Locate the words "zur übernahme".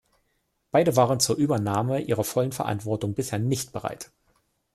1.19-1.99